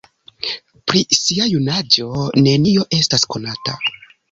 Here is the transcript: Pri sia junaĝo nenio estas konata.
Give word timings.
Pri 0.91 1.01
sia 1.17 1.47
junaĝo 1.51 2.25
nenio 2.49 2.89
estas 3.03 3.31
konata. 3.37 3.79